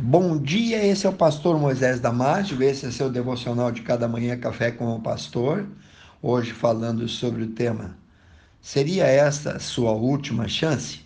[0.00, 4.38] Bom dia, esse é o pastor Moisés Damásio, esse é seu devocional de cada manhã
[4.38, 5.66] Café com o Pastor.
[6.22, 7.98] Hoje falando sobre o tema:
[8.62, 11.00] Seria esta sua última chance?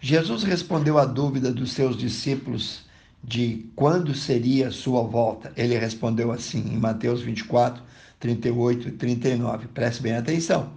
[0.00, 2.86] Jesus respondeu à dúvida dos seus discípulos
[3.22, 5.52] de quando seria a sua volta.
[5.54, 7.82] Ele respondeu assim em Mateus 24,
[8.18, 9.68] 38 e 39.
[9.68, 10.72] Preste bem atenção.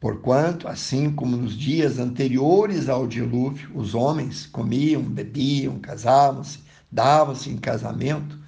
[0.00, 6.60] Porquanto, assim como nos dias anteriores ao dilúvio, os homens comiam, bebiam, casavam-se,
[6.92, 8.38] davam-se em casamento,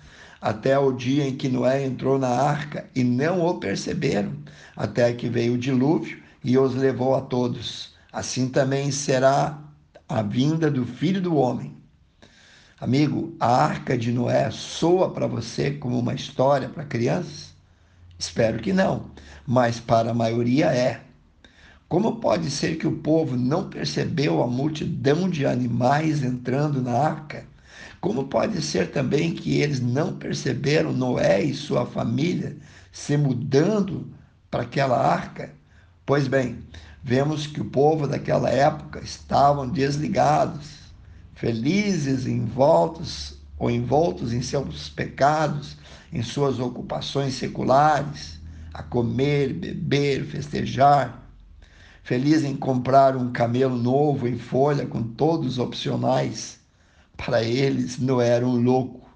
[0.41, 4.35] até o dia em que Noé entrou na arca e não o perceberam,
[4.77, 7.95] até que veio o dilúvio e os levou a todos.
[8.13, 9.59] Assim também será
[10.09, 11.77] a vinda do filho do homem.
[12.81, 17.53] Amigo, a arca de Noé soa para você como uma história para crianças?
[18.19, 19.11] Espero que não,
[19.47, 21.08] mas para a maioria é.
[21.89, 27.47] Como pode ser que o povo não percebeu a multidão de animais entrando na arca?
[27.99, 32.59] Como pode ser também que eles não perceberam Noé e sua família
[32.93, 34.13] se mudando
[34.51, 35.55] para aquela arca?
[36.05, 36.59] Pois bem,
[37.03, 40.93] vemos que o povo daquela época estavam desligados,
[41.35, 45.79] felizes, envoltos ou envoltos em seus pecados,
[46.13, 48.39] em suas ocupações seculares,
[48.75, 51.28] a comer, beber, festejar
[52.09, 56.59] feliz em comprar um camelo novo em folha com todos opcionais.
[57.19, 59.07] Para eles não era um louco,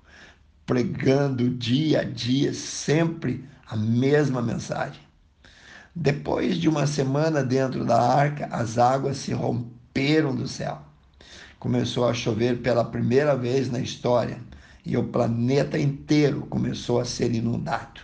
[0.67, 5.01] pregando dia a dia sempre a mesma mensagem.
[5.97, 10.83] Depois de uma semana dentro da arca, as águas se romperam do céu.
[11.59, 14.37] Começou a chover pela primeira vez na história
[14.85, 18.03] e o planeta inteiro começou a ser inundado.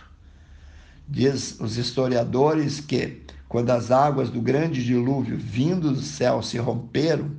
[1.07, 7.31] Diz os historiadores que quando as águas do grande dilúvio vindo do céu se romperam,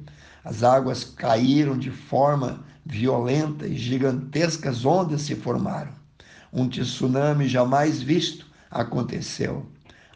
[0.44, 5.92] as águas caíram de forma violenta e gigantescas ondas se formaram.
[6.52, 9.64] Um tsunami jamais visto aconteceu.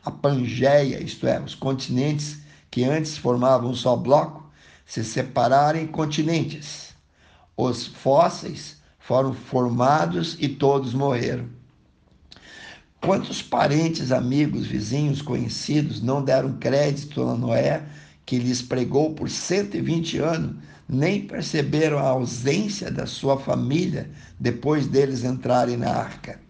[0.05, 4.51] A Pangeia, isto é, os continentes que antes formavam um só bloco,
[4.85, 6.93] se separaram em continentes.
[7.57, 11.49] Os fósseis foram formados e todos morreram.
[13.05, 17.85] Quantos parentes, amigos, vizinhos, conhecidos não deram crédito a Noé,
[18.25, 20.57] que lhes pregou por 120 anos,
[20.89, 24.11] nem perceberam a ausência da sua família
[24.41, 26.41] depois deles entrarem na arca?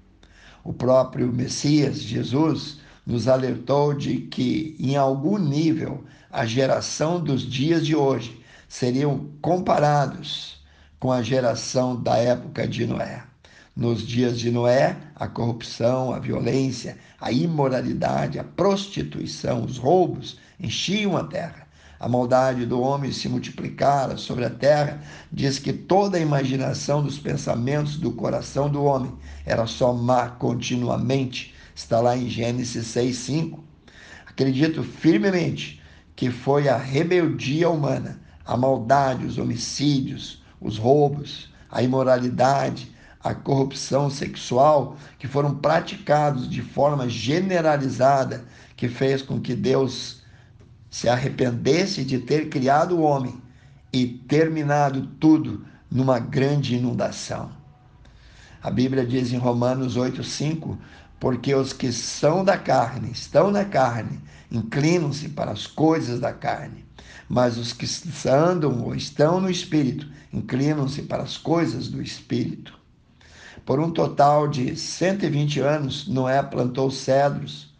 [0.63, 7.85] O próprio Messias, Jesus, nos alertou de que, em algum nível, a geração dos dias
[7.85, 10.65] de hoje seriam comparados
[11.01, 13.34] com a geração da época de Noé.
[13.77, 21.17] Nos dias de Noé, a corrupção, a violência, a imoralidade, a prostituição, os roubos enchiam
[21.17, 21.67] a terra.
[21.99, 25.03] A maldade do homem se multiplicara sobre a terra,
[25.33, 29.13] diz que toda a imaginação dos pensamentos do coração do homem
[29.45, 31.53] era só má continuamente.
[31.75, 33.59] Está lá em Gênesis 6:5.
[34.25, 35.83] Acredito firmemente
[36.15, 42.94] que foi a rebeldia humana, a maldade, os homicídios, os roubos, a imoralidade,
[43.25, 48.45] a corrupção sexual que foram praticados de forma generalizada,
[48.77, 50.23] que fez com que Deus
[50.91, 53.41] se arrependesse de ter criado o homem
[53.91, 57.51] e terminado tudo numa grande inundação.
[58.63, 60.77] A Bíblia diz em Romanos 8:5,
[61.19, 64.21] porque os que são da carne, estão na carne,
[64.51, 66.85] inclinam-se para as coisas da carne,
[67.27, 67.87] mas os que
[68.29, 72.84] andam ou estão no espírito, inclinam-se para as coisas do espírito.
[73.65, 77.73] Por um total de 120 anos, Noé plantou cedros,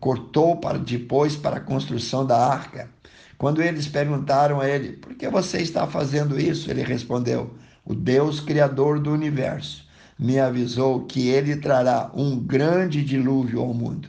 [0.00, 2.90] cortou para depois para a construção da arca.
[3.38, 7.54] Quando eles perguntaram a ele: "Por que você está fazendo isso?", ele respondeu:
[7.84, 9.86] "O Deus criador do universo
[10.18, 14.08] me avisou que ele trará um grande dilúvio ao mundo."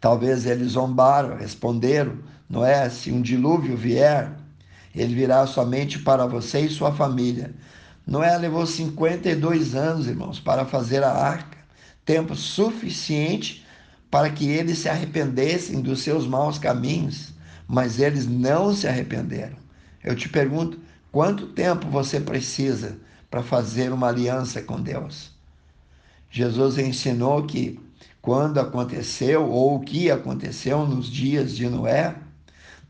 [0.00, 4.30] Talvez eles zombaram, responderam: Noé, se um dilúvio vier,
[4.94, 7.52] ele virá somente para você e sua família.
[8.06, 11.58] Noé levou 52 anos, irmãos, para fazer a arca,
[12.04, 13.64] tempo suficiente
[14.10, 17.32] para que eles se arrependessem dos seus maus caminhos,
[17.66, 19.56] mas eles não se arrependeram.
[20.04, 20.78] Eu te pergunto,
[21.10, 22.98] quanto tempo você precisa
[23.30, 25.30] para fazer uma aliança com Deus?
[26.30, 27.80] Jesus ensinou que
[28.20, 32.14] quando aconteceu ou o que aconteceu nos dias de Noé,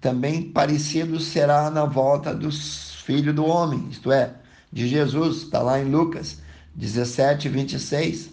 [0.00, 4.34] também parecido será na volta dos filhos do homem, isto é,
[4.72, 6.38] de Jesus, está lá em Lucas
[6.74, 8.30] 17, 26.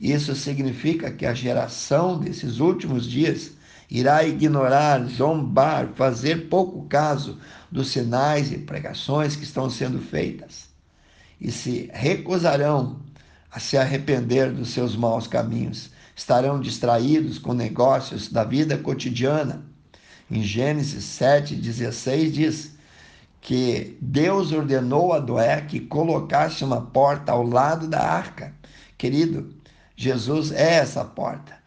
[0.00, 3.52] Isso significa que a geração desses últimos dias
[3.90, 7.38] irá ignorar, zombar, fazer pouco caso
[7.70, 10.70] dos sinais e pregações que estão sendo feitas.
[11.40, 13.00] e se recusarão
[13.50, 15.90] a se arrepender dos seus maus caminhos.
[16.14, 19.64] Estarão distraídos com negócios da vida cotidiana.
[20.30, 22.72] Em Gênesis 7,16 diz
[23.40, 28.54] que Deus ordenou a Noé que colocasse uma porta ao lado da arca.
[28.98, 29.54] Querido,
[29.96, 31.58] Jesus é essa porta.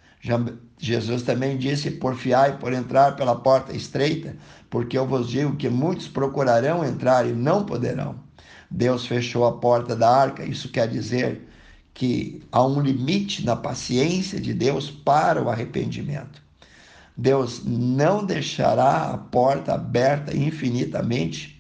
[0.78, 4.36] Jesus também disse: Porfiai por entrar pela porta estreita,
[4.70, 8.16] porque eu vos digo que muitos procurarão entrar e não poderão.
[8.70, 11.48] Deus fechou a porta da arca, isso quer dizer
[11.94, 16.42] que há um limite na paciência de Deus para o arrependimento.
[17.16, 21.53] Deus não deixará a porta aberta infinitamente.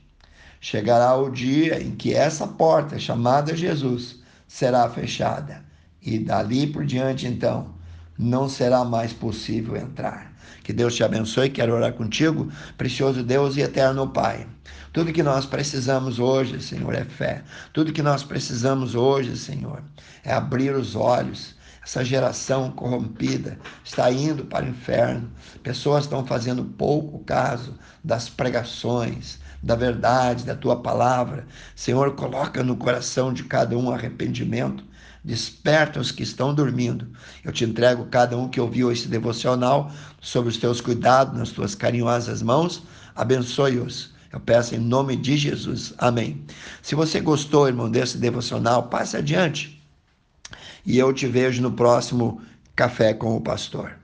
[0.63, 5.61] Chegará o dia em que essa porta, chamada Jesus, será fechada.
[6.01, 7.75] E dali por diante, então,
[8.17, 10.33] não será mais possível entrar.
[10.63, 11.49] Que Deus te abençoe.
[11.49, 14.47] Quero orar contigo, precioso Deus e eterno Pai.
[14.93, 17.43] Tudo que nós precisamos hoje, Senhor, é fé.
[17.73, 19.83] Tudo que nós precisamos hoje, Senhor,
[20.23, 21.55] é abrir os olhos.
[21.83, 25.29] Essa geração corrompida está indo para o inferno.
[25.61, 31.47] Pessoas estão fazendo pouco caso das pregações, da verdade, da tua palavra.
[31.75, 34.83] Senhor, coloca no coração de cada um arrependimento.
[35.23, 37.07] Desperta os que estão dormindo.
[37.43, 39.89] Eu te entrego cada um que ouviu esse devocional
[40.19, 42.83] sobre os teus cuidados nas tuas carinhosas mãos.
[43.15, 45.93] Abençoe-os eu peço em nome de Jesus.
[45.99, 46.43] Amém.
[46.81, 49.79] Se você gostou, irmão, desse devocional, passe adiante.
[50.83, 52.41] E eu te vejo no próximo
[52.75, 54.02] Café com o Pastor.